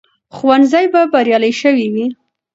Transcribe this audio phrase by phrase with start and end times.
[0.35, 2.07] ښوونځي به بریالي شوي وي.